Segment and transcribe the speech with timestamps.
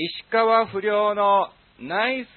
[0.00, 1.48] 石川不良の
[1.80, 2.28] ナイス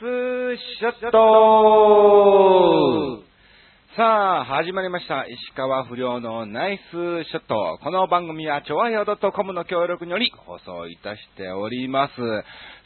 [0.80, 3.21] ショット。
[3.98, 5.26] さあ、始まりました。
[5.28, 7.78] 石川不良のナイスショット。
[7.84, 12.14] この番組は、ちょわひょ .com の協力により放送いたしております。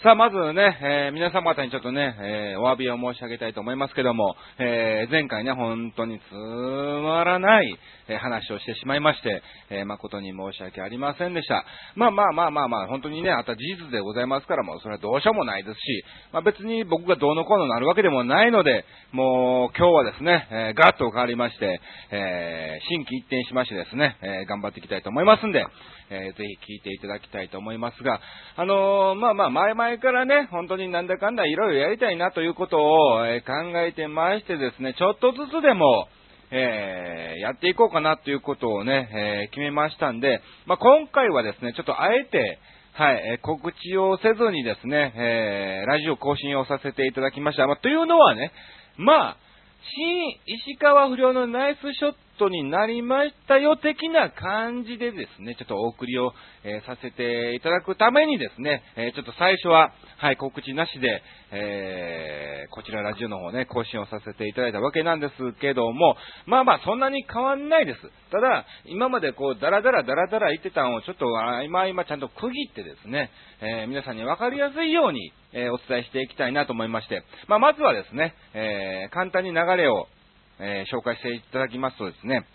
[0.01, 7.77] さあ、まずね、えー皆様方にちょっとね、えーお詫びを申し上げたいと思いますけども、えー前回ね、本当につまらない、
[8.07, 11.65] え話をしてしまいまして、え誠に申し訳ありませんでした。
[11.95, 21.79] まあまあまあまあまあ、本当にね、あとは事実でございますから、もそれはどうしようもないですし、まあ別に僕がどうのこうのなるわけでもないので、もう今日はですね、えーッと変わりまして、
[22.11, 25.65] えー新規一転しましてですね、えー頑張っていきたいと思いますんで、
[26.09, 28.19] えーぜひ聞いていただきたいと思いますが、
[28.55, 36.07] あのーまあまあ前々からね、本当になんだかんだいろいろやりたいなということを、え考えてましてですね、ちょっとずつでも、
[36.51, 42.59] えーやっていこうかなということをね、えー決めましたんで、まあ、今回はですね、ちょっとあえて、
[42.93, 47.67] はい、え告知をせずにですね、えーラジオ更新をさせていただきました。
[47.67, 48.51] まあ、というのはね、
[48.97, 49.37] まあ、
[49.81, 56.33] 新石川不良のナイスショットトになりましたよ的な感じでですね、ちょっとお送りを、
[56.63, 67.99] えーさせていただくためにですね、えーちょっと最初は、はい、告知なしで、えーこちらラジオの方ね、更新をさせていただいたわけなんですけども、まあまあそんなに変わんないです。
[68.31, 73.29] ただ、今までこう、ダラダラダラダラ言ってたのをちょっとあ今今ちゃんと区切ってですね、
[73.61, 80.07] え皆さんに分かりやすいように、えお伝えしていきたいなと思いまして、まあまずはですね、えー簡単に流れを、
[80.59, 82.45] えー紹介していただきますとですね、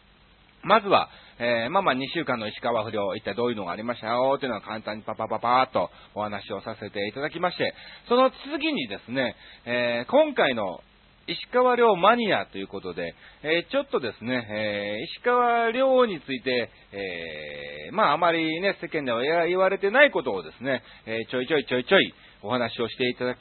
[0.62, 7.74] まずは、えーまあまあ2週間の石川不良、一体どういうのがありましたよというのは簡単にパパパパーっとお話をさせていただきまして、
[8.08, 9.34] その次にですね、
[9.64, 10.80] えー今回の
[11.26, 23.34] 石川遼マニアということで、えーちょっとですね、えー石川遼について、えーまああまりね、世間では言われてないことをですね、えちょいちょいちょいちょいお話をしていただ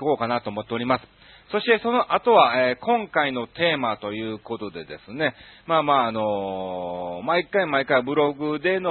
[0.00, 1.15] こうかなと思っております。
[1.52, 5.32] そしてその後は、えー今回のテーマということでですね、
[5.66, 8.90] まあまああのー毎回毎回ブログでの、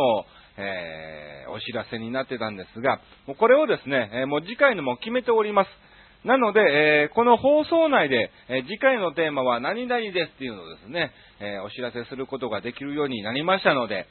[0.58, 5.68] えーお知らせになってたんですが、もうこれをですね、えもう次回のも決めております。
[6.26, 11.12] なので、えーこの放送内で、え次回のテーマは何々ですっていうのをですね、
[11.42, 14.08] えーお知らせすることができるようになりましたので、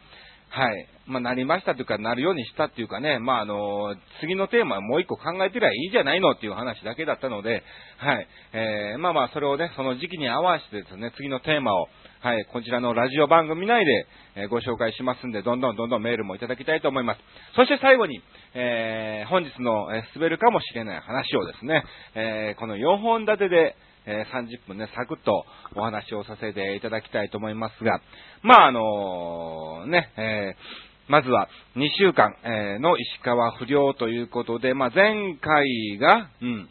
[0.48, 0.88] はい。
[1.06, 7.62] まあ、なりましたというか、なるようにしたっていうかね、まあ、あの次のテーマもう一個考えてりゃいいじゃないのっていう話だけだったので、
[7.98, 8.28] はい。
[8.52, 11.88] えーまあまあ、それをね、その時期に合わせてですね、次のテーマを、
[12.20, 14.06] はい、こちらのラジオ番組内で、
[14.36, 17.20] えーご紹介しますんで、どんどんどんどんメールもいただきたいと思います。
[17.54, 18.22] そして最後に、
[18.54, 21.84] えー本日の、えー滑るかもしれない話をですね、
[22.14, 25.44] えーこの4本立てで、え30分ね、サクッと
[25.74, 28.00] お話をさせていただきたいと思いますが、
[28.42, 30.56] まあ、あのね、え
[31.08, 36.68] まずは2週間、えの石川不良ということで、まあ、前回が、うん、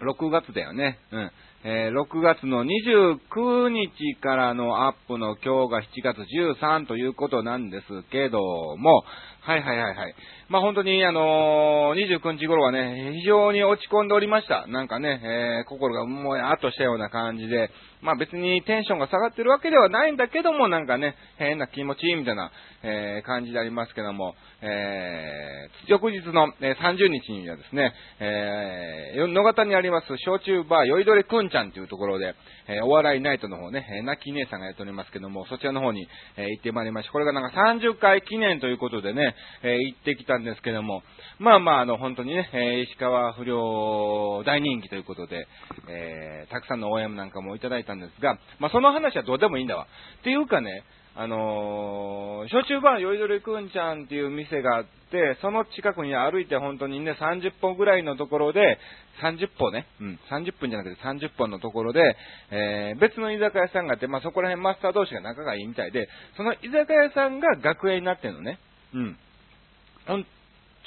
[0.00, 0.98] 6月だよね。
[1.10, 1.30] うん。
[1.64, 6.18] えー6月の29日からのアップの今日が7月
[6.62, 9.02] 13ということなんですけども、
[9.40, 10.14] はいはいはいはい。
[10.48, 14.68] まあ本当にあのー29日頃はね、非常に落ち込んでおりました。
[14.68, 17.70] なんかね、えー心がもやっとしたような感じで、
[18.02, 22.50] まあ別にテンションが下がってるわけではないんだけども、なんかね、変な気持ちいいみたいな、
[22.82, 32.34] えー感じでありますけども、えー翌日の、えー30日にはですね、えー野方にあります焼酎バー、酔いどれくんちゃんというところで、
[32.68, 37.12] えーお笑いナイトの方ね、えー、なき姉さんがやっておりますけども、そちらの方に、えー行ってまいりました。
[37.12, 41.02] これがなんか30回記念ということでね、えー行ってきたんですけども、
[41.38, 45.46] まあまあ、あの、本当にね、えー石川不良大人気ということで、
[45.88, 49.88] えーたくさんの応援なんかもいただいてたんですが、まあその話はどうでもいいんだわ。
[50.20, 50.84] っていうかね、
[51.16, 58.78] あのー、焼酎バー酔いどれくんちゃんっていう店があって、その近くに歩いて本当にね、30本ぐらいのところで、
[59.20, 62.16] 30歩ね、うん、30分じゃなくて30本のところで、
[62.52, 68.60] えー別の居酒屋さんがあって、まあそこら辺マスター同士が仲がいいみたいで、その居酒屋さんが学園になってるのね。
[68.94, 68.98] う。
[69.00, 69.16] ん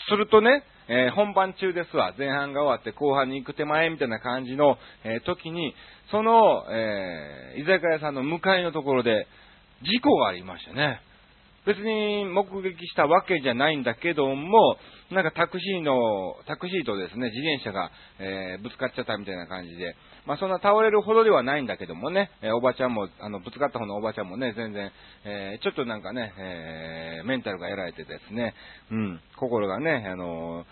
[0.09, 0.63] するとね、
[0.93, 2.13] えー本番中ですわ。
[2.17, 5.73] 前半が終わって後半に行く手前みたいな感じの、えー時に、
[6.11, 9.25] その、えー居酒屋さんの向かいのところで、
[9.83, 10.99] 事故がありましたね。
[11.65, 14.77] 別に目撃したわけじゃないんだけども、
[15.11, 24.91] なんかタクシーの、タクシーとですね、自転車が、えーぶつかっちゃったみたいな感じで、まあそんな倒れるほどではないんだけどもね、えーおばちゃんも、あの、ぶつかった方のおばちゃんもね、全然、
[25.25, 28.55] えーちょっとなんかね、えーメンタルがやられてですね、
[28.91, 30.65] うん、心がね、あの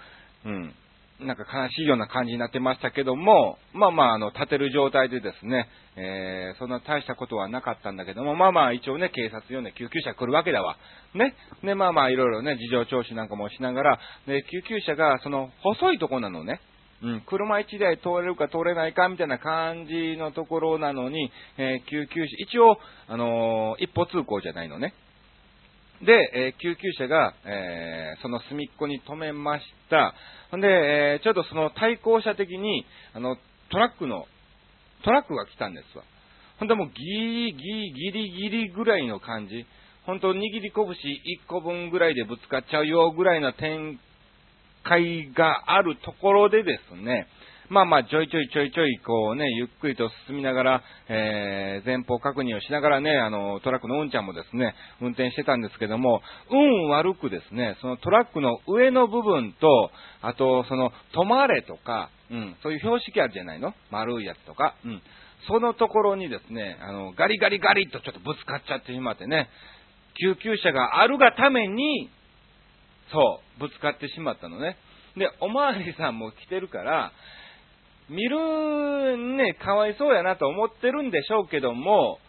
[0.45, 0.73] うん、
[1.21, 5.67] なんか悲しいような感じになってましたけども、まあまあ、あの、立てる状態でですね、
[5.97, 10.77] えー、そんな大したことはなかったんだけども、まあまあ、一応ね、警察用ね、救急車来るわけだわ。
[11.13, 11.35] ね。
[11.61, 16.61] で、まあまあ、いろいろね、事情聴取なんかもしながら、で、救急車が、その、細いとこなのね。
[17.01, 22.77] うん、車1台通れるか通れないかみたいな感じのところなのに、えー、救急車、一応、
[23.07, 24.93] あのー、一歩通行じゃないのね。
[26.05, 30.13] で、えー、救急車が、えー、その隅っこに止めました。
[30.51, 33.35] ほんで、えー、ちょっとその対向車的に、あの、
[33.69, 34.25] トラックの、
[35.03, 36.03] トラックが来たんですわ。
[36.59, 39.65] ほんでもうギリギリギリギリぐらいの感じ。
[40.05, 40.93] 本当握り拳1
[41.47, 43.99] 個分ぐらいでぶつかっちゃうよぐらいな展
[44.83, 47.27] 開があるところでですね、
[47.69, 63.73] まあまあ、ちょいちょいちょいちょい、こうね、ゆっくりと進みながら、えー、前方確認をしながらね、あの、トラックのうんちゃんもですね、運転してたんですけども、運悪くですね、そのトラックの上の部分と、あと、その、止まれとか、うん、そういう標識あるじゃないの？
[63.91, 65.01] 丸いやつとか、うん。
[65.47, 69.47] そのところにですね、あの、ガリガリガリとちょっとぶつかっちゃってしまってね、
[70.19, 72.09] 救急車があるがために、
[73.11, 74.77] そう、ぶつかってしまったのね。
[75.15, 77.11] で、おまわりさんも来てるから、
[78.09, 82.19] 見るね、かわいそうやなと思ってるんでしょうけども、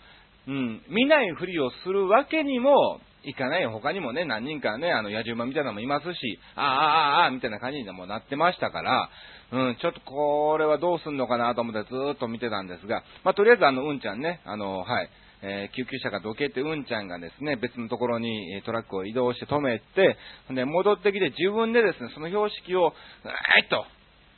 [0.47, 3.67] うん、見ないふりをするわけにもいかない。
[3.67, 9.11] 他にもね、何人かね、あの、野獣馬みたいなのもいますし、ああ、ああ、ああ、みたいな感じにもなってましたから、
[9.53, 15.11] うん、ちょっとこれはどうすんのかなと思ってずーっと見てたんですが、まあ、とりあえずあの、うんちゃんね、あの、はい、
[15.43, 20.17] えー、救急車がどけて、うんちゃんがですね、別のところにトラックを移動して止めて、
[20.51, 22.93] で、戻ってきて自分でですね、その標識を、
[23.25, 23.85] えー、っと、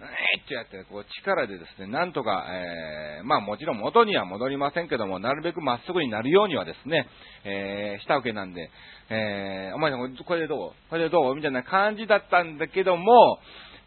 [0.02, 7.06] えーってやって、こう力でですね、なんとか、えー、まあもちろん元には戻りませんけども、なるべくまっすぐになるようにはですね、
[7.44, 8.70] えー、したわけなんで、
[9.10, 10.72] えー、お前さん、これでどう？
[10.90, 11.34] これでどう？
[11.34, 13.38] みたいな感じだったんだけども、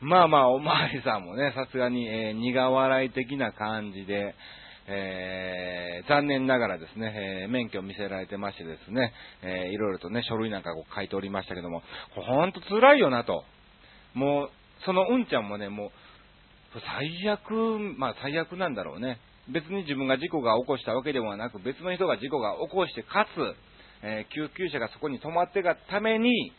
[0.01, 4.35] まあまあ、おまわりさんもね、さすがに、えー、苦笑い的な感じで、
[4.87, 11.81] えー、残念ながらですね、えー、免許を見せられてましてですね、えー、いろいろとね、書類なんかを書いておりましたけども、
[12.13, 13.43] ほんと辛いよなと。
[14.13, 14.49] もう、
[14.85, 15.91] そのうんちゃんもね、もう、
[16.79, 19.19] 最悪、まあ最悪なんだろうね。
[19.49, 23.55] 別に自分が事故が起こしたわけではなく、別の人が事故が起こして、かつ、
[24.03, 26.51] えー、救急車がそこに止まってがために、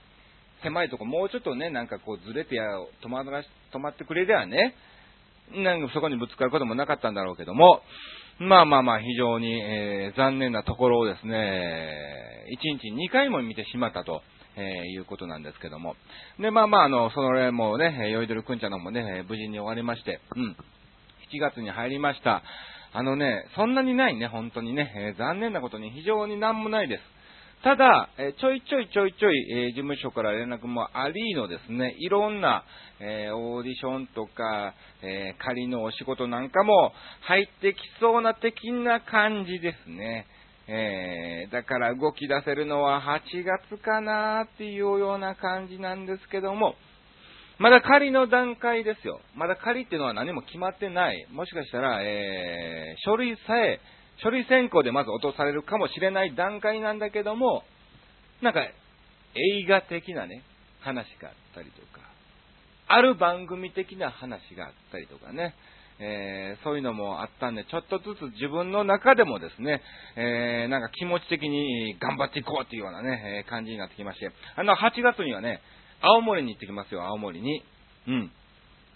[0.62, 2.64] 狭いとこもうちょっとね、なんかこうずれてや、
[3.04, 3.42] 止まら
[3.72, 4.74] 止まってくれりゃね、
[5.52, 7.82] なんかそこにぶつかることもなかったんだろうけども、
[8.38, 14.22] まあまあまあ非常に、えー、残念なところをですね、1日2回も見てしまったと。
[14.56, 15.97] えー、いうことなんですけども。
[16.41, 20.56] で、まあまあ、あの、それもね、酔いどるくんちゃんのもね、無事に終わりまして、うん。
[21.32, 22.43] 7月に入りました。
[22.93, 27.03] あのね、そんなにないね、本当にね、えー、残念なことに非常になんもないです。
[27.62, 32.64] ただ、えー、ちょいちょいちょいちょい、えー、事務所から連絡もありのですね、いろんな、
[32.99, 40.26] えオーディションとか、え仮のお仕事なんかも入ってきそうな的な感じですね。
[40.68, 46.74] えー、だから動き出せるのは8月かなっていうような感じなんですけども、
[47.58, 49.20] まだ仮の段階ですよ。
[49.34, 51.26] まだ仮っていうのは何も決まってない。
[51.32, 53.80] もしかしたら、えー、書類さえ、
[54.22, 57.62] 書類選考でまず落とされるかもしれない段階なんだけども、
[58.42, 60.42] なんか、映画的なね、
[60.80, 62.06] 話があったりとか、
[62.88, 65.54] ある番組的な話があったりとかね、
[65.98, 69.82] えー、そういうのもあったんで、ちょっとずつ自分の中でもですね、
[70.16, 75.60] えー、なんか気持ち的に頑張っていこうっていうようなね、えー、感じになってきまして、あの、8月にはね、
[76.00, 77.62] 青森に行ってきますよ、青森に。
[78.08, 78.31] うん。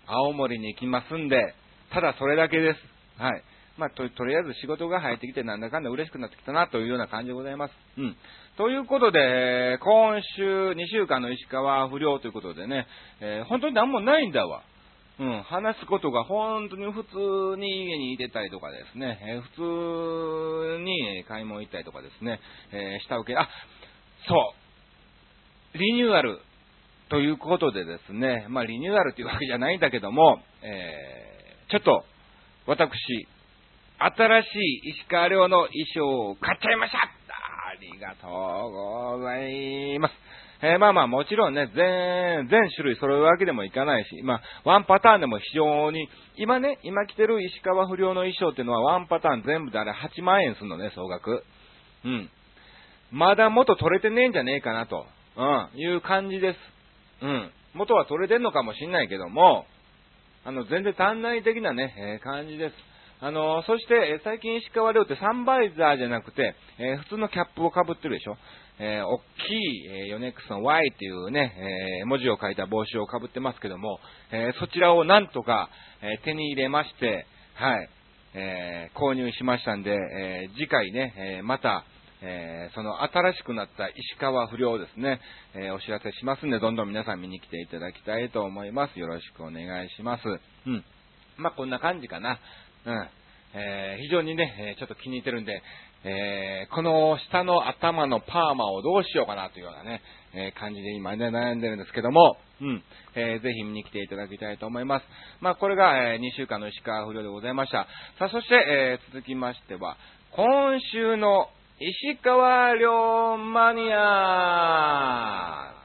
[0.06, 1.54] 青森に行きますんで、
[1.92, 3.22] ただそれだけです。
[3.22, 3.42] はい。
[3.78, 7.72] まあ、と、とりあえず仕事が入ってきてなんだかんだ嬉しくなってきたなというような感じでございます。
[7.96, 8.16] うん。
[8.58, 12.86] ということで、今週2週間の石川不良ということでね、
[13.20, 14.62] えー、本当に何もないんだわ。
[15.20, 22.40] うん、話すことが本当に普通に家にいてたりとかですね、えー、普通に買い物行ったりとかですね、
[22.72, 23.46] えー、したわけ、あ、
[24.26, 24.34] そ
[25.74, 26.38] う、リニューアル
[27.10, 32.02] ということでですね、まあリニューアルというわけじゃないんだけども、えー、ちょっと、
[32.66, 32.88] 私、
[33.98, 34.46] 新し
[34.86, 36.98] い石川遼の衣装を買っちゃいました。
[36.98, 40.29] ありがとうございます。
[40.62, 51.44] えー、まあまあもちろんね、全、全種類揃うわけでもいかないし、まあ、ワンパターンでも非常に、今ね、今着てる石川不良の衣装っていうのはワンパターン全部であれ8万円するのね、総額。
[52.04, 52.30] うん。
[53.10, 56.58] まだ元取れてねえんじゃねえかなと、うん、いう感じです。
[57.22, 57.50] うん。
[57.74, 59.64] 元は取れてんのかもしんないけども、
[60.44, 62.74] あの、全然足んない的なね、えー、感じです。
[63.22, 68.36] あのー、そして、え最近石川遼ってサンバイザーじゃなくて、えー、普通のキャップをかぶってるでしょ。
[68.82, 69.22] えー、大き
[69.52, 74.00] い、えー、ヨネックスの Y っていうね、えー、文字を書いた帽子をかぶってますけども、
[74.32, 75.68] えそちらをなんとか、
[76.00, 77.88] え手に入れまして、はい、
[78.32, 81.84] え購入しましたんで、え次回ね、えまた、
[82.22, 85.20] えー、その新しくなった石川不良ですね、
[85.54, 88.98] えー、お知らせしますんで、どんどん皆さん見に来ていただきたいと思います。
[88.98, 90.22] よろしくお願いします。
[90.66, 90.84] うん。
[91.38, 92.38] まあ、こんな感じかな。
[92.84, 93.08] うん。
[93.54, 95.62] えー、非常にね、ちょっと気に入ってるんで、
[96.02, 100.00] えー、この下の頭のパーマをどうしようかなというようなね、
[100.34, 102.82] えー、感じで今ね、悩んでるんですけども、うん、
[103.14, 105.06] えー、ぜひ見に来ていただきたいと思います。
[105.40, 107.86] まあ、これが、え2週間の石川不良でございました。
[108.18, 109.96] さあ、そして、え続きましては、
[110.32, 115.80] 今週の石川遼マニア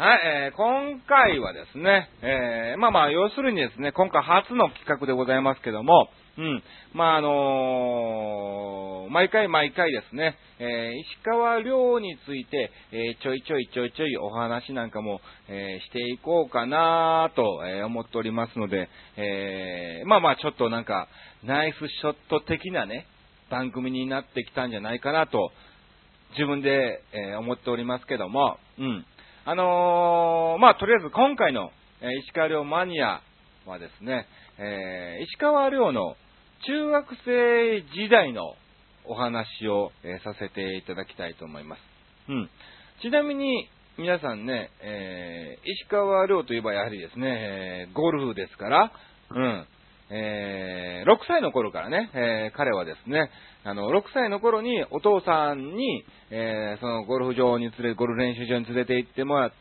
[0.00, 6.08] はい、えー、今回はですね、えー、まあまあ、要するにですね、今回初の企画でございますけども、
[6.40, 6.62] うん。
[6.94, 21.08] まあ、あのー、毎回毎回ですね、えー、石川遼について、えー、ちょいちょいちょいちょいお話なんかも、えしていこうかなと、え思っておりますので、えまあまあ、ちょっとなんか、
[21.44, 23.06] ナイスショット的なね、
[23.50, 25.52] 番組になってきたんじゃないかなと、
[26.30, 29.04] 自分で、え、思っておりますけども、うん。
[29.44, 31.70] あの、まあ、とりあえず今回の、
[32.00, 33.20] え、石川遼マニア
[33.66, 34.26] はですね、
[34.58, 36.16] え石川遼の
[36.66, 38.54] 中学生時代の
[39.06, 41.80] お話を、えさせていただきたいと思います。
[42.28, 42.50] うん。
[43.02, 48.92] ちなみに、皆さんね、え石川遼といえばやはりですね、えゴルフですから、
[49.30, 49.66] うん。
[50.10, 53.30] えー、6歳の頃からね、えー、彼はですね、
[53.62, 59.56] あの、6歳の頃にお父さんに、えー、そのゴルフ場に連れ、ゴルフ練習場に連れて行ってもらって、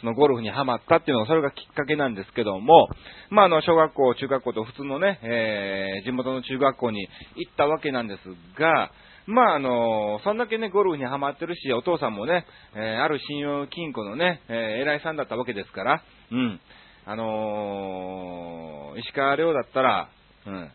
[0.00, 2.88] そのゴルフにハマったっていうのが、それがきっかけなんですけども、
[3.30, 8.20] まあ、あの、小学校、中学校と普通のね、え地元の中学校に行ったわけなんです
[8.58, 8.90] が、
[9.26, 12.46] まあ、あの、そんだけね、ゴルフにハマってるし、お父さんもね、
[12.76, 16.60] えある信用金庫のね、え偉いさんだったわけですから、うん。
[17.06, 20.08] あのー、石川遼だったら、
[20.46, 20.70] うん、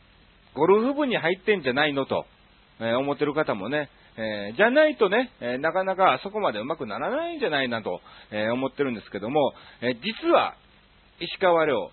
[0.54, 2.26] ゴルフ部に入ってんじゃないのと、
[2.80, 10.56] え、思ってる方もね、え、じゃないとね、えなかなかそこまでうまくならないんじゃないなと、え思ってるんですけども、え実は、
[11.20, 11.92] 石川遼、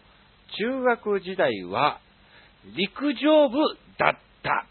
[0.58, 1.98] 中学時代は
[2.76, 3.58] 陸上部
[3.98, 4.66] だった。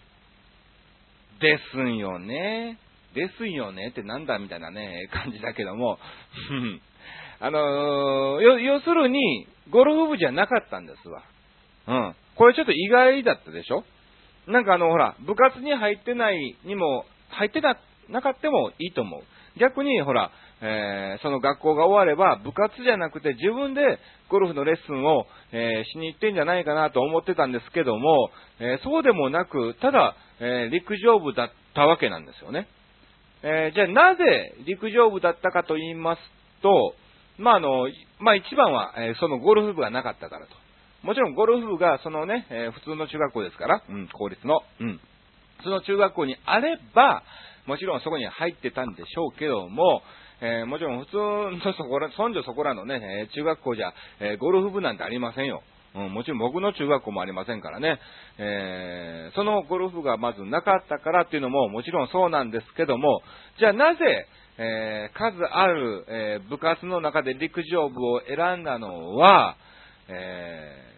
[1.39, 2.79] ですよね。
[3.13, 5.97] ですよねってなんだみたいなね、感じだけども、
[7.39, 11.23] あのー、要するに、ゴルフ部じゃなかったんですわ。
[11.87, 12.15] うん。
[12.35, 13.83] これちょっと意外だったでしょ？
[14.47, 17.77] なんかあの、ほら、部活に入ってないにも、入ってな、
[18.09, 19.21] なかってもいいと思う。
[19.59, 23.81] 逆に、ほら、えー、その学校が終われば、部活じゃなくて自分で
[24.29, 32.67] ゴルフのレッスンを、えー、しに行ってんじゃないかなと思ってたんですけども、えー、そうでもなく、ただ、え陸上部だったわけなんですよね。
[33.43, 36.21] えじゃあなぜ陸上部だったかと言います
[36.61, 36.95] と、
[37.37, 37.87] まあ、あの、
[38.19, 40.64] まあ、一番は、えー、そのゴルフ部がなかったからと。
[41.05, 44.99] もちろんゴルフ部が、そのね、えー、普通の中学校ですから、うん、公立の、うん。
[45.63, 47.23] その中学校にあれば、
[47.67, 50.01] もちろんそこに入ってたんでしょうけども、
[50.41, 51.17] えー、もちろん普通
[51.65, 55.61] のそこら、そんじょそこらのね、え中学校じゃ、えゴルフ部なんてありませんよ。
[55.95, 57.99] うん、もちろん僕の中学校もありませんからね、
[58.37, 63.21] えー、そのゴルフがまずなかったからっていうのももちろんそうなんですけども、
[63.59, 63.99] じゃあなぜ、
[64.57, 69.55] えー、数ある、えー、部活の中で陸上部を選んだのは、
[70.09, 70.94] えー、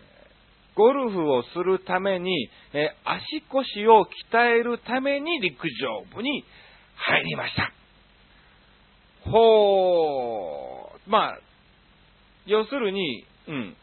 [0.77, 6.45] ゴルフをするために、え足腰を鍛えるために陸上部に
[6.95, 7.73] 入りました。
[9.29, 11.39] ほー、まあ、
[12.45, 13.75] 要するに、うん、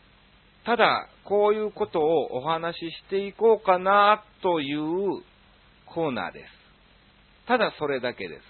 [0.64, 5.22] ただ、こういうことをお話ししていこうかなという
[5.86, 6.46] コーナーです。
[7.48, 8.42] ただそれだけです。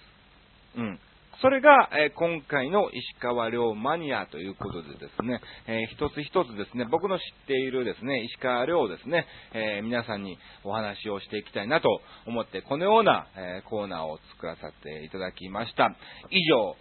[0.77, 1.01] うん。
[1.41, 15.95] それが、え、今回の石川遼マニアということでですね、えー、一つ一つですね、僕の知っているですね、石川遼をですね、えー、皆さんにお話をしていきたいなと思って、このような、えコーナーを作らさせていただきました。
[16.31, 16.77] 以上、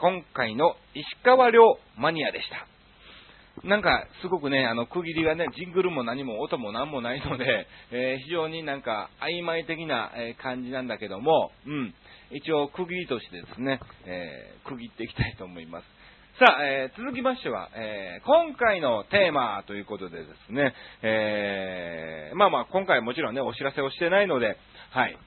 [0.00, 2.66] 今回の石川遼マニアでした。
[3.64, 11.94] なんか、すごくね、あの、区切りがね、ジングルも何も音も何もないので、えー、非常になんか曖昧的な、感じなんだけども、うん。
[12.30, 15.84] 一応、区切りとしてですね、えー、区切っていきたいと思います。
[16.38, 24.56] さあ、えー、続きましては、えー、今回のテーマということでですね、えー、まあまあ、今回もちろんね、お知らせをしてないので、
[24.90, 25.18] はい。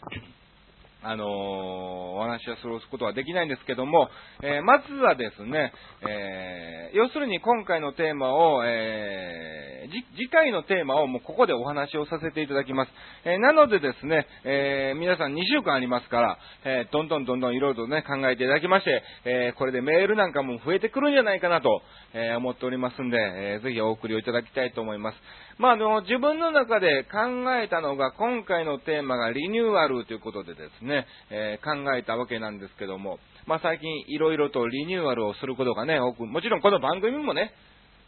[1.03, 4.09] あのー、お話をすることはできないんですけども、
[4.43, 5.73] えー、まずはですね、
[6.07, 12.91] えー、要するに今回のテーマを、え次回のテーマをもうここでお話をさせていただきます。
[13.25, 21.81] え、なのでですね、え、皆さん2週間ありますから、えどんどんどんどんいろいろとね、考えていただきまして、えこれでメールなんかも増えてくるんじゃないかなと、
[22.13, 25.17] え思っておりますんで、えぜひお送りをいただきたいと思います。
[25.61, 27.19] まあ、あの、自分の中で考
[27.61, 37.53] えたのが、今回のテーマがリニューアルということでですね、え考えたわけなんですけども、まあ、最近いろいろとリニューアルをすることがね、多く、もちろんこの番組もね、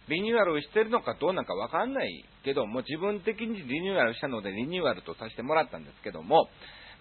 [0.09, 6.49] リニューアルしてるのかどうなのかわかんないけども、自分的にリニューアルしたのでリニューアルとさせてもらったんですけども、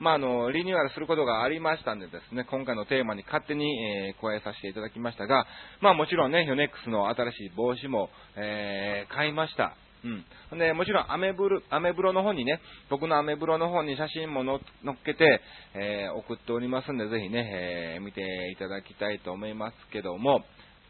[0.00, 3.64] まあ、あの、リニューアルすることがありましたんでですね、今回のテーマに勝手に、
[4.10, 5.46] えー、加えさせていただきましたが、
[5.80, 9.74] まあもちろんね、ヨネックスの新しい帽子も、えー、買いました。
[10.04, 10.58] うん。
[10.58, 14.56] で、もちろんアメブル、アメブロの方にね、僕のアメブロの方に写真も載
[14.94, 15.40] っけて、
[15.74, 20.44] えー、送っておりますんで、ぜひね、えー、見ていただきたいと思いますけども、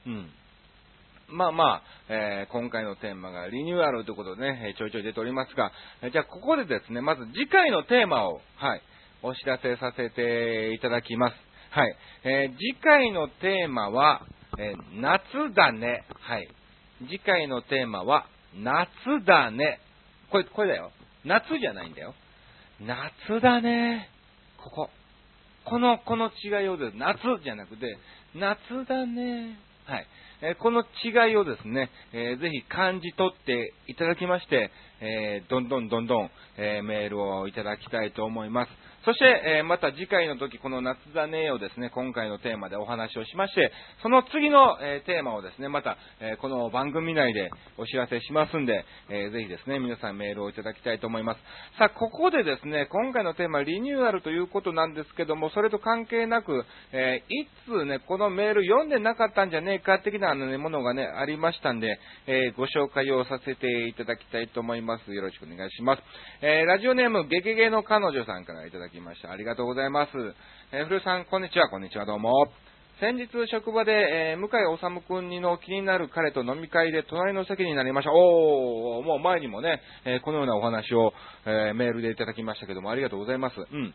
[0.06, 0.30] うん。
[1.28, 5.72] まあまあ、えー、今回のテーマがリニューアルということでね、ちょいちょい出ておりますが、
[6.10, 8.82] じゃあここでですね、まず次回のテーマを、はい、
[9.22, 11.34] お知らせさせていただきます。
[11.70, 11.96] はい。
[12.24, 14.26] えー、次回のテーマは、
[14.58, 15.22] えー、夏
[15.54, 16.04] だね。
[16.20, 16.48] はい。
[17.08, 19.80] 次回のテーマは、夏だね。
[20.30, 20.92] これ、これだよ。
[21.24, 22.14] 夏じゃないんだよ。
[22.80, 24.08] 夏だね。
[24.58, 24.90] ここ。
[25.64, 27.98] この、この違いをです、夏じゃなくて、
[28.34, 29.58] 夏だね。
[29.86, 30.06] はい。
[30.44, 38.68] えこの違いをですね、えー、ぜひ感じ取っていただきまして、えー、どんどんどんどん、えー、メールをいただきたいと思います。
[39.04, 51.40] そして、えまた次回の時、この夏だねをですね、今回のテーマでお話をしまして、その次の、えテーマをですね、また、えこの番組内でお知らせしますんで、えぜひですね、皆さんメールをいただきたいと思います。
[51.78, 65.12] さあ、ここでですね、今回のテーマ、リニューアルということなんですけども、それと関係なく、えいつね、このメール読んでなかったんじゃねえか的なあの、ね、ものがね、ありましたんで、えご紹介をさせていただきたいと思います。
[65.12, 66.02] よろしくお願いします。
[66.40, 69.30] えラジオネーム、ゲゲゲの彼女さんからいただきました。
[69.30, 70.10] ありがとうございます。
[70.72, 71.68] えー、古さん、こんにちは。
[71.68, 72.04] こんにちは。
[72.04, 72.32] どうも。
[73.00, 78.12] 先日、職場で、えー、向井治君の気になる彼と飲み会で隣の席になりました。
[78.12, 81.12] おー、もう前にもね、えー、このようなお話を、
[81.46, 83.56] えメールでいただきましたけども、ありがとうございます。
[83.56, 83.94] うん。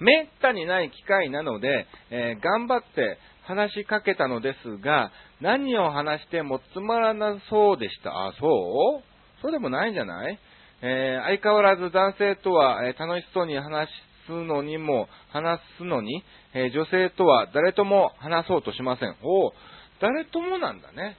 [0.00, 8.10] めったにない機会なので、え頑張って話しかけたのですが、何を話してもつまらなそうでした。
[8.10, 9.02] あ、そう？
[9.42, 10.38] そうでもないんじゃない？
[10.82, 13.88] えー、相変わらず男性とは、えー、楽しそうに話
[14.26, 16.22] すのにも、話すのに、
[16.54, 19.16] えー、女性とは誰とも話そうとしません。
[19.22, 19.52] お
[20.00, 21.16] 誰ともなんだね。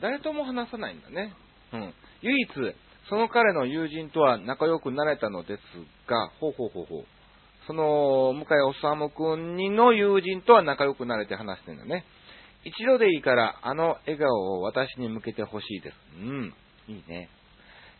[0.00, 1.34] 誰とも話さないんだね。
[1.72, 1.94] うん。
[2.22, 2.48] 唯一、
[3.08, 5.60] その彼の友人とは仲良くなれたのです
[6.08, 7.04] が、ほうほうほうほう。
[7.66, 12.04] その、向井治君の友人とは仲良くなれて話してんだね。
[12.64, 15.96] 一度でいいから、あの笑顔を私に向けてほしいです。
[16.18, 16.54] うん。
[16.88, 17.28] いいね。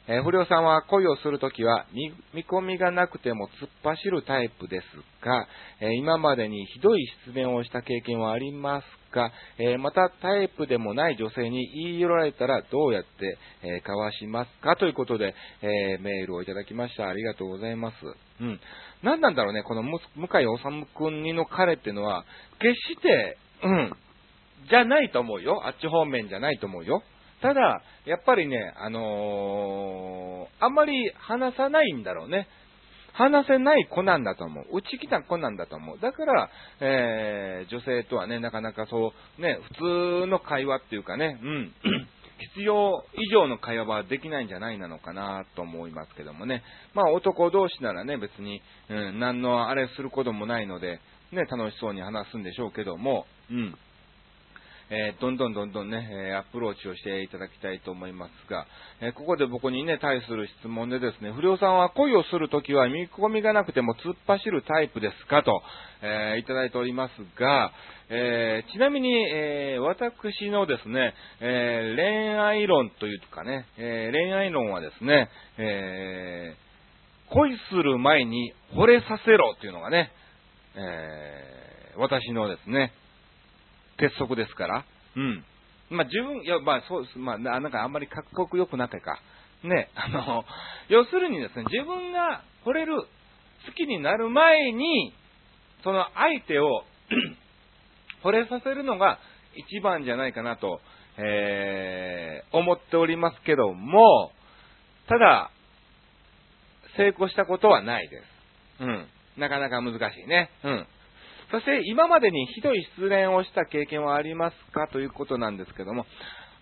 [0.07, 1.87] えー、不良さんは恋をするときは
[2.35, 4.85] 見込みがなくても突っ走るタイプです
[5.25, 5.47] が、
[5.81, 14.77] えー、今までにひどい失恋をした経験はありますか、えー、またタイプでもない女性に言い寄られたらどうやって、え交わしますか？
[14.77, 17.09] ということで、えメールをいただきました。
[17.09, 17.95] ありがとうございます。
[18.41, 18.61] うん。
[19.03, 22.25] 何なんだろうね、この向井治君にの彼っていうのは、
[22.59, 23.93] 決して、うん、
[24.69, 25.63] じゃないと思うよ。
[25.65, 27.03] あっち方面じゃないと思うよ。
[27.45, 32.49] ただ、やっぱりね、あのー、あんまり話さないんだろうね。
[33.13, 34.79] 話せない子なんだと思う。
[34.79, 35.99] うち来た子なんだと思う。
[36.01, 41.73] だから、えー、女性とはね、なかなかそう、ね、普通の会話っていうかね、うん、
[42.57, 46.63] 必要以上の会話はできないんじゃないなのかなと思いますけどもね。
[46.95, 50.99] まあ男同士ならね、別に、うん、何のあれすることもないので、
[51.31, 53.77] ね、楽しそうに話すんでしょうけども、うん。
[54.91, 58.67] えー、どんどんどんどんね、えアプローチをしていただきたいと思いますが、
[59.01, 65.63] えここで僕にね、対する質問でですね、不良さんは恋をするときは見込みがなくても突っ走るタイプですかと、
[66.03, 67.73] えー、いただいておりますが、
[68.11, 76.55] えー、ちなみに、え私のですね、え恋愛論というかね、え恋愛論はですね、え
[77.31, 80.13] 恋する前に惚れさせろというのがね、
[80.77, 82.93] え私のですね、
[83.99, 84.85] 鉄則ですから。
[85.17, 85.45] うん。
[85.91, 87.19] まあ、自分、いや、まあ、そうです。
[87.19, 89.21] まあ、なんかあんまりかっこよくなってか。
[89.63, 90.45] ね、 あの、
[90.89, 93.03] 要するにですね、自分が惚れる、
[93.67, 95.15] 好きになる前に、
[95.83, 96.85] その相手を
[98.23, 99.19] 惚れさせるのが
[99.55, 100.81] 一番じゃないかなと、
[101.17, 104.33] えー、思っておりますけども、
[105.07, 105.51] ただ、
[106.97, 108.23] 成功したことはないで
[108.79, 108.83] す。
[108.85, 109.09] うん。
[109.37, 110.51] なかなか難しいね。
[110.63, 110.87] うん。
[111.55, 116.05] そして今までにひどい失恋をした経験はありますかということなんですけども、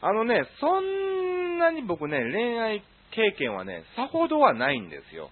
[0.02, 5.31] あのね、そんなに僕ね、恋愛経験はね、さほどはないんですよ。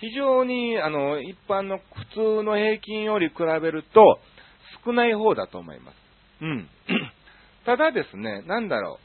[0.00, 4.18] 非常に、あの、一般の普通の平均より比べると
[4.84, 5.94] 少ない方だと思います。
[6.40, 6.68] うん。
[7.64, 8.98] ただですね、なんだろ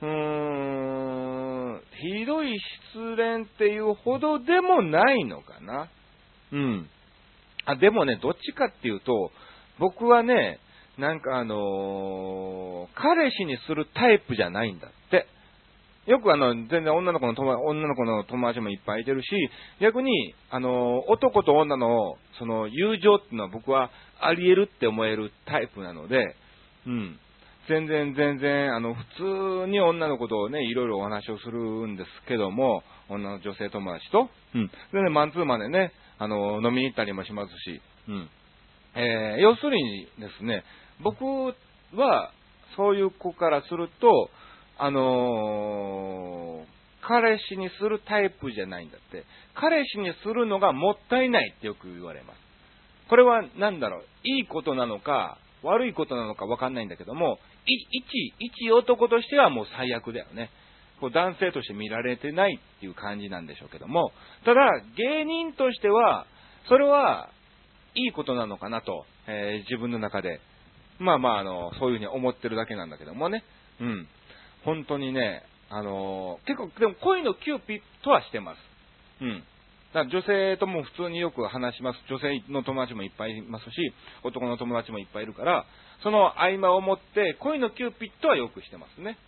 [0.00, 0.06] う。
[0.06, 1.82] うーん、
[2.18, 2.58] ひどい
[2.94, 5.90] 失恋っていうほどでもないのかな。
[6.52, 6.88] うん。
[7.70, 9.30] あ、でもね、どっちかっていうと、
[9.78, 10.58] 僕はね、
[10.98, 15.26] なんかあのー、彼氏にするタイプじゃないんだって。
[16.06, 19.28] よくあの、全然女の子の友女の子の友達もいっぱいいてるし、
[19.80, 26.36] 逆に、あの、男と女の、その、友情っていうのは僕はあり得るって思えるタイプなので、
[26.86, 27.18] うん。
[27.68, 34.66] 全然全然、あの、普通に女の子とね、いろいろお話をするんですけども、女の女性友達と、うん。
[34.92, 38.28] でね、マンツーマンでね、あの、飲みに行ったりもしますし、うん。
[38.94, 40.64] えー、要するにですね、
[41.02, 42.32] 僕は、
[42.76, 44.30] そういう子からすると、
[44.78, 49.24] あのー、彼氏にするタイプじゃないんだって。
[49.54, 52.36] 彼氏にするのがもったいないってよく言われます。
[53.08, 60.50] これは何だろう、いいことなのか、悪いことなのかわかんないんだけども、一、一男としてはもう最悪だよね。
[61.00, 64.12] こう男性として見られてないっていう感じなんでしょうけども、
[64.44, 64.60] ただ、
[64.96, 66.26] 芸人としては、
[66.68, 67.30] それは
[67.94, 70.40] いいことなのかなと、えー、自分の中で、
[70.98, 73.42] まあまあ、あの、そういうふうに思ってるだけなんだけどもね。
[73.80, 74.06] うん。
[74.64, 78.58] 本当にね、あのー、結構、でも恋のキューピットはしてます。
[79.22, 79.42] うん。
[79.92, 81.98] だから女性とも普通によく話します。
[82.08, 83.70] 女性の友達もいっぱいいますし、
[84.22, 85.64] 男の友達もいっぱいいるから、
[86.02, 89.18] その合間を持って恋のキューピットはよくしてますね。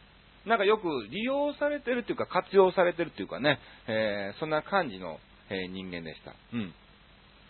[0.47, 5.19] なんかよく利用されてるっていうか活用されてるっていうかね、えー、そんな感じの、
[5.51, 6.35] えー、人間でした。
[6.53, 6.75] うん。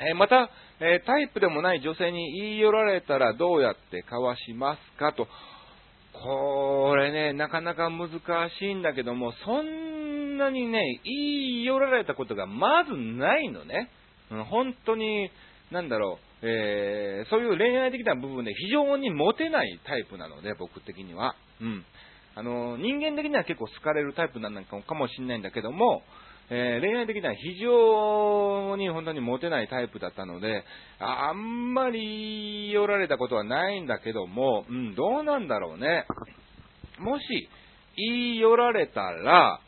[0.01, 0.51] えー、また、
[0.81, 5.29] えタイプでもない女性に言い寄られたらどうやってかわしますかと
[6.13, 11.15] これね、なかなか難しいんだけども、そんなにね、言
[11.63, 13.91] い寄られたことがまずないのね。
[14.31, 15.31] うん、本当に、
[15.71, 21.35] なんだろう、えー、そういう恋愛的な部分で非常にモテないタイプなので、僕的には。
[21.61, 21.85] うん。
[22.35, 26.03] あの、人間的には結構好かれるタイプなのかもしれないんだけども、
[26.51, 30.65] えー、恋愛的には非常に本当にモテないタイプだったので、
[30.99, 36.07] あんまり寄られたことはないんだけども、うん、どうなんだろうね。
[36.99, 37.25] もし、
[37.97, 39.61] 言い寄られたら、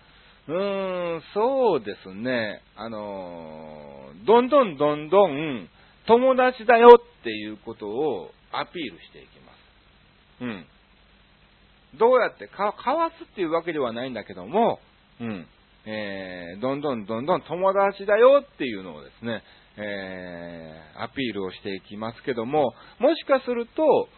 [0.47, 5.69] うーん、そうですね、あのー、どんどんどんどん
[6.07, 10.45] 友達だよっていうことをアピールしていきます。
[10.45, 10.67] うん。
[11.99, 14.79] どうやってか、かわすっていうわけではないんだけども、
[15.21, 15.47] うん。
[15.87, 19.43] えー、どんどんどんどん友達だよっていうのをですね、
[19.77, 24.09] えー、アピールをしていきますけども、もしかすると、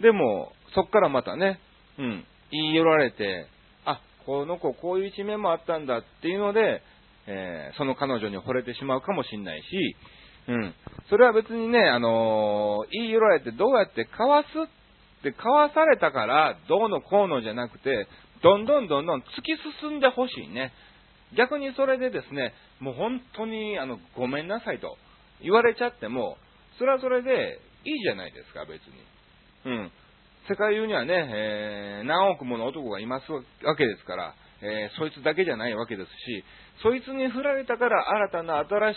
[0.00, 1.60] でも、そこからまたね、
[1.98, 3.46] うん、言い寄られて、
[3.84, 6.82] あ、この子こういう一面もあったんだっていうので、
[7.26, 9.96] えー、その彼女に惚れてしまうかもしんないし、
[10.48, 10.74] うん。
[11.08, 14.48] それは別にね、あのー、言い寄られてどうやってかわす
[15.22, 18.08] ってかわされたからどうのこうのじゃなくて、
[18.42, 20.72] どんどんどんどん突き進んでほしいね。
[21.36, 24.98] 逆にそれでですね、もう本当にあのごめんなさいと
[25.40, 26.36] 言われちゃっても、
[26.78, 28.92] それはそれでいいじゃないですか、別に。
[29.64, 29.92] うん。
[30.48, 33.30] 世界中にはね、えー、何億もの男がいます
[33.64, 36.44] わけですから、えー、そいつだけじゃないわけですし、
[36.82, 38.96] そいつに振られたから新たな新し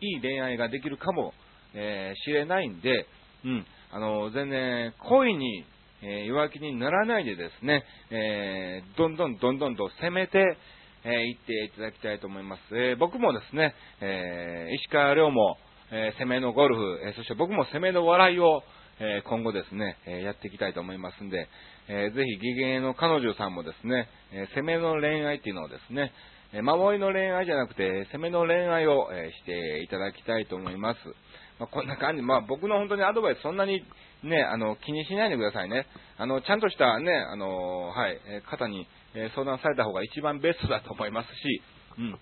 [0.00, 1.34] いいい恋愛ができるかも、
[1.74, 3.06] えー、しれないんで、
[3.44, 5.64] うん、あの、全然恋に
[6.00, 10.56] えー、弱気にならないでですね、えー、どんどんどんどんと攻めて、
[11.04, 12.60] えー、いっていただきたいと思います。
[12.72, 15.56] え僕もですね、え石川遼も、
[15.90, 18.62] え攻めのゴルフ、えそして僕も攻めの笑いを、
[19.00, 21.48] え今後ですね、えやっていきたいと思いますんで、
[21.88, 26.12] えー、ぜひ、義芸の彼女さんもですね、え攻めの恋愛っていうのをですね、
[26.52, 30.98] え守りの恋愛じゃなくて、攻めの恋愛を、えしていただきたいと思います。
[31.58, 33.82] まあ、こんな感じ、まあ、僕の本当にアドバイスそんなに
[34.22, 35.86] ね、あの、気にしないでくださいね。
[36.16, 38.18] あの、ちゃんとしたね、あの、はい、
[38.50, 38.86] 方に
[39.34, 41.62] 相談された方が一番ベストだと思いますし、
[41.98, 42.18] うん。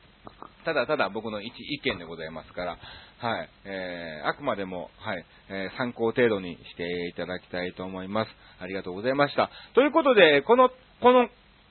[0.65, 2.79] ただただ僕の一意見でございますから、
[3.19, 8.31] はい、えー、あくまでも、はい、えー、参考程度にしていただきたいと思います。
[8.61, 9.51] ありがとうございました。
[9.75, 10.71] ということで、この、
[11.01, 11.29] この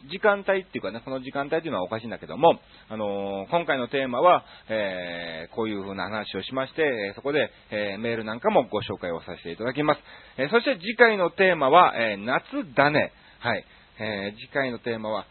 [0.10, 10.02] 時間帯っていうかね、その時間帯っていうのはおかしいんだけども、あのー、今回のテーマは、えー、こういう風な話をしまして、そこで、えー、メールなんかもご紹介をさせていただきます。
[10.38, 12.44] えそして次回のテーマは、え夏
[12.76, 13.12] だね。
[13.40, 13.66] はい。
[14.00, 15.26] え次回のテーマは、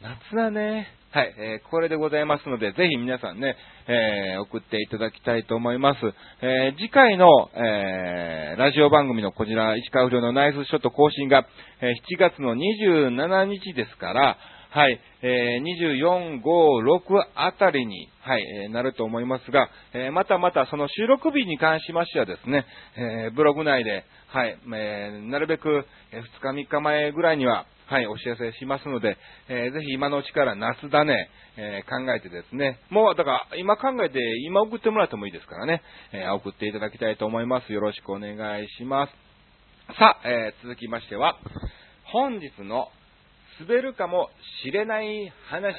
[0.00, 0.88] 夏だね。
[1.14, 3.54] はい、えー、これでございますので、ぜひ皆さんね、
[3.86, 6.00] えー、送っていただきたいと思います。
[6.42, 11.46] えー、次回の、えラジオ番組のこちら、石川不良のナイスショット更新が、
[11.80, 14.36] え7月の27日ですから、
[14.70, 17.00] はい、えー、24、5、6
[17.36, 25.84] あたりに、はい、えー、なると思いますが、えー、またまたその収録日に関しましてはですね、えブログ内で、はい、えーなるべく2
[26.42, 29.16] 日3日前ぐらいには、はい、お知らせしますので、
[29.48, 37.72] えぜひ今のうちから夏だね、え考えてですね、もうだから今考えて今送ってもらってもいいですからね、え送っていただきたいと思います。
[37.72, 39.12] よろしくお願いします。
[40.00, 41.38] さあ、え続きましては、
[42.06, 42.88] 本日の
[43.60, 44.30] 滑るかも
[44.64, 45.78] しれない話。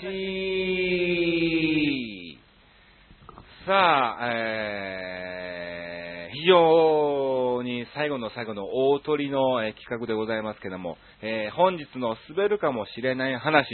[3.65, 7.24] さあ、えー、非常
[7.63, 13.67] に最後の最後の大鳥の、え、企画でございますけども、えー、本日の滑るかもしれない話、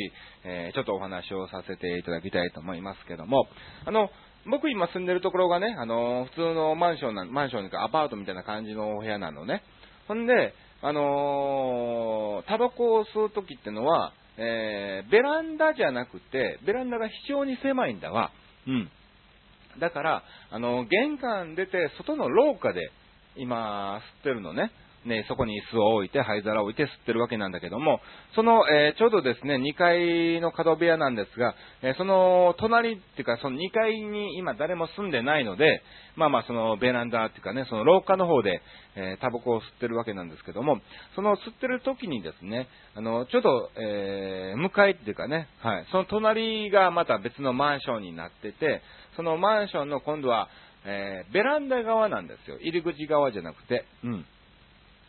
[0.44, 3.48] えー、ちょっとお話をさせていただきたいと思いますけども、
[3.86, 4.10] あの、
[4.50, 9.64] 僕今住んでるところがね、あの、普通のマンションな、マンションかアパートみたいな感じのお部屋なのね。
[10.08, 18.32] ほんで、あのー、タバコを吸うときってのは、えー、ベランダじゃなくて、ベランダが非常に狭いんだわ。
[18.68, 18.90] うん。
[19.80, 22.82] だから、あの、玄関出て、外の廊下で、
[23.36, 24.72] 今、吸ってるのね。
[25.06, 28.00] ね、そこに椅子を置いて、灰皿を置いて吸ってるわけなんだけども、
[28.36, 35.82] その、えー、ちょうどですね、2階の角部屋なんですが、えー、その隣っていうか、その2階に今誰も住んでないので、
[36.16, 38.62] まあまあそのベランダっていうかね、その廊下の方で、
[38.96, 40.80] えー、タバコを吸ってるわけなんですけども、
[41.16, 48.84] その吸ってる時にですね、あの、ちょっと、え向かいっていうかね、はい、その隣がまた別のマンションになってて、
[49.16, 50.48] そのマンションの今度は、
[50.86, 52.58] えベランダ側なんですよ。
[52.60, 54.26] 入り口側じゃなくて、うん。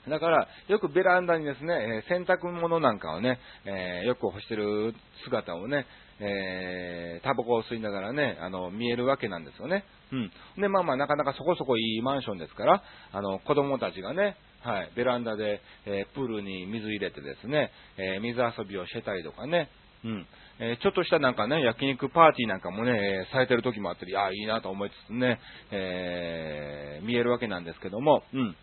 [0.09, 5.87] だから、よくベランダにですね、洗濯物なんかをね、えー、よく干してる姿をね、
[6.19, 9.85] えー、タバコを吸いながらね、あの、見えるわけなんですよね。
[10.13, 10.31] うん。
[10.61, 12.83] で、まあまあ、なかなかそこそこいいマンションですから、
[13.13, 19.69] あの、子供たちがね、はい、ベランダで、えー、プールに水入れてですね、えー、水遊びをしてたりとかね、
[20.05, 20.27] うん。
[20.59, 28.57] えー、ちょっとしたなんかね、焼肉パーティーなんかもね、えー、されてる時もあったり、ああ、いいなと思いつつね、えー、見えるわけなんですけども、うん。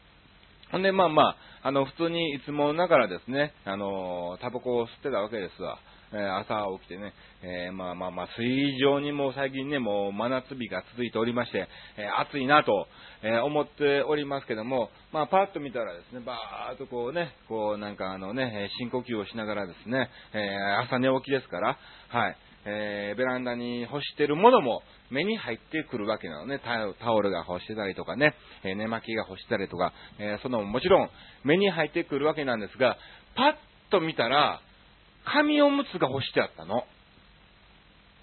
[0.71, 5.80] ほんで、まあまあ、あの、普通にいつもながらですね、あの、タバコを吸ってたわけですわ。
[6.13, 11.67] え、朝起きてね、え、まあまあまあ、水上にも最近ね、もう真夏日が続いておりまして、
[11.98, 12.88] え、暑いなと、
[13.22, 20.56] え思っておりますけども、まあ、パッと見たらですね、バーっとこうね、こうなんかあのね、深呼吸をしながらですね、え
[20.88, 26.60] 朝寝起きですから、はい、えーベランダに干してるものも、目に入ってくるわけなのね。
[26.60, 31.10] タオルが干してたりとかね、え寝巻きが干してたりとか、えそのもちろん
[31.43, 32.98] 目に入ってくるわけなんですが、
[33.36, 34.62] パッと見たら、
[35.25, 36.84] 紙おむつが干してあったの。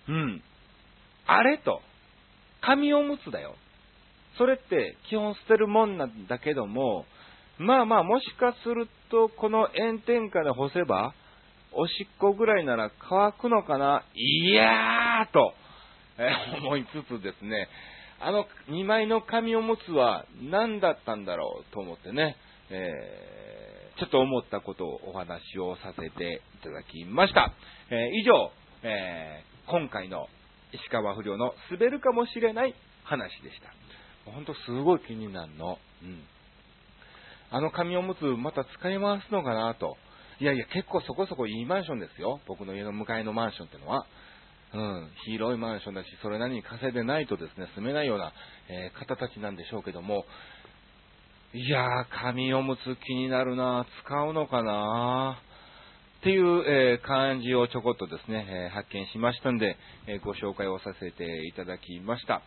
[0.09, 0.43] うん。
[1.27, 1.81] あれと、
[2.61, 3.55] 紙おむつだよ。
[4.39, 7.07] それって基本捨てるもんなんだけども、
[7.59, 11.15] まあまあもしかするとこの炎天下で干せば、
[11.73, 15.55] おしっこぐらいなら乾くのかないやーと、
[16.19, 17.69] え思いつつですね、
[18.21, 22.37] あの2枚の紙おむつは何だったんだろうと思ってね、
[22.71, 27.53] えー、ちょっと思ったことをお話をさせていただきました。
[27.91, 28.51] えー、以上、
[28.83, 30.29] えー、今回の
[30.73, 34.31] 石川不良の滑るかもしれない話でした。
[34.31, 35.79] ほんとすごい気になるの。
[36.03, 36.23] うん。
[37.51, 39.97] あの紙おむつまた使い回すのかなと。
[40.41, 42.41] いやいや、結構そこそこいいマンションですよ。
[42.47, 44.05] 僕の家の向かいのマンションってのは。
[44.75, 48.33] うん、広いマンションだし、それなりに稼いでないとですね、住めないような、
[48.69, 50.27] えー、方たちなんでしょうけども、
[51.55, 53.87] いやー、紙おむつ気になるな。
[54.05, 55.39] 使うのかな。
[56.21, 59.77] っていう、えー、感じをちょこっとですね、えー、発見しましたんで、
[60.09, 62.43] えご紹介をさせていただきました。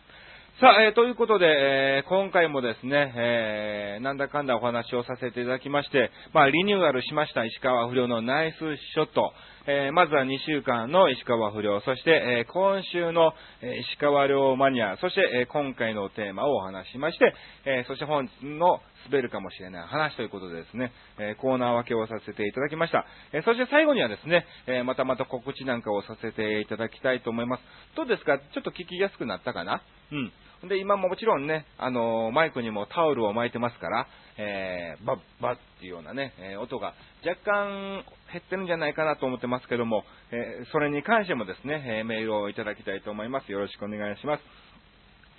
[0.60, 9.32] さあ、えー、ということで、えー、今回もですね、えー、なんだかんだお話をさせていただきまして、まあ、リニューアルしました石川不良のナイスショット、
[9.66, 13.32] えー、まずは2週間の石川不良、そして、えー、今週の、
[13.62, 17.34] え石川遼マニア、そして、え今回のテーマをお話ししまして、
[17.64, 23.06] えそして本日の滑るかもしれない話ということでですね、えコーナー分けをさせていただきました。
[23.32, 27.62] えそして最後にはですね、えまたまた告知なんかをさせていただきたいと思います。
[27.96, 28.38] どうですか？
[28.38, 29.82] ちょっと聞きやすくなったかな？
[30.12, 30.32] うん。
[30.68, 36.92] で、今ももちろんね、あのマイクにもタオルを巻いてますから、えー、バッバッっていうようなね、え音が
[37.24, 43.50] 若干減ってるんじゃないかなと思ってますけども、えそれに関してもですね、えメールをいただきたいと思います。
[43.50, 44.42] よろしくお願いします。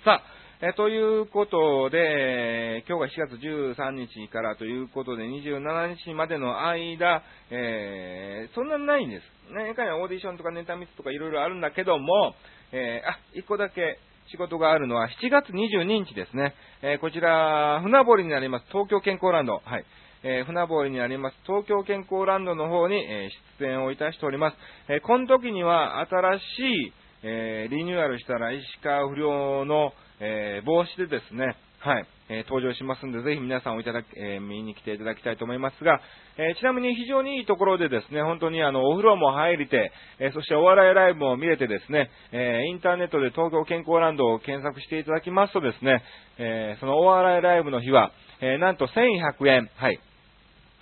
[0.04, 9.52] さあ、えということで、今日が4月13日からということで、27日までの間、えー、そんなにないんです。
[9.52, 12.34] ね、かにオーディションとかネタミスとかいろいろあるんだけども、
[12.70, 13.98] えー、あ、1個だけ、
[14.30, 16.54] 仕事があるのは7月22日ですね。
[16.80, 19.54] えー、こちら、船堀になります東京健康ランド。
[19.64, 19.84] はい。
[20.22, 24.56] えー、船堀にあります東京健康ランドの方に、え出演をいたしております。
[24.88, 26.42] えこの時には新し
[26.86, 26.92] い、
[27.24, 29.92] えリニューアルしたら石川不良の、
[30.24, 36.00] え帽子でですね、はい、え登場しますんで、ぜひ皆さんをいただき、え見に来ていただきたいと思いますが、
[36.38, 46.04] えちなみに非常にいいところでですね、本当にあの、お風呂も入りて、えそしてお笑いライブも見れてですね、えインターネットで東京健康ランドを検索していただきますとですね、
[46.38, 50.00] えそのお笑いライブの日は、えなんと1100円、はい、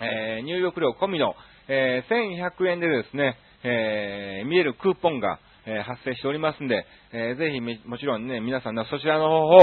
[0.01, 1.33] え入浴料込みの、
[1.67, 9.59] え1100円でですね、え見えるクーポンが、え発生しておりますんで、えぜひもちろんね、皆さんのそちらの方を、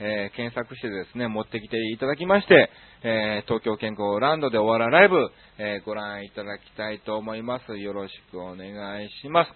[0.00, 2.70] えー、検索してですね、持ってきていただきまして、
[3.02, 7.76] えー、東京健康ランドでお笑いライブ、えー、ご覧いただきたいと思います。
[7.78, 9.50] よろしくお願いします。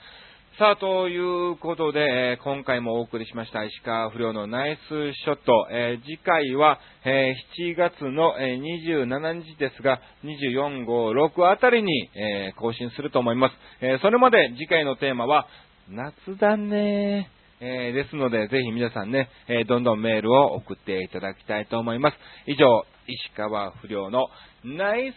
[0.59, 5.68] さあ、ということで、え今回もお送りしました石川不良のナイスショット。
[5.70, 13.55] え次回は、え7月の、え27日ですが、24、5、6あたりに、え更新すると思います。
[13.81, 15.46] えそれまで次回のテーマは、
[15.90, 22.16] 夏だねえー、ですので、ぜひ皆さんね、えー、どんどんメールを送っていただきたいと思います。
[22.46, 22.64] 以上、
[23.09, 24.29] 石川不良の
[24.64, 25.14] ナイス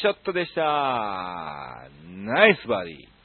[0.00, 0.62] ショットでした。
[2.06, 3.17] ナイスバディ。